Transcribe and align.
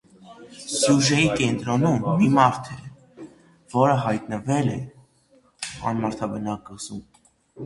Սյուժեի 0.75 1.25
կենտրոնում 1.41 2.07
մի 2.21 2.29
մարդ 2.37 2.71
է, 2.77 2.77
որը 3.75 3.99
հայտնվել 4.07 4.73
է 4.77 4.79
անմարդաբնակ 5.93 6.67
կղզում։ 6.73 7.07